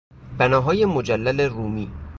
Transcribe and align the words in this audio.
بنایهای 0.37 0.85
مجلل 0.85 1.41
رومی 1.41 1.91